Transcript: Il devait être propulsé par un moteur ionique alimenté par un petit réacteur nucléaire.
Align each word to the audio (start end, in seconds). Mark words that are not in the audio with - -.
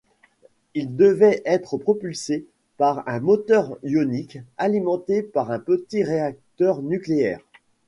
Il 0.73 0.95
devait 0.95 1.43
être 1.45 1.77
propulsé 1.77 2.47
par 2.77 3.07
un 3.07 3.19
moteur 3.19 3.77
ionique 3.83 4.39
alimenté 4.57 5.21
par 5.21 5.51
un 5.51 5.59
petit 5.59 6.01
réacteur 6.03 6.81
nucléaire. 6.81 7.41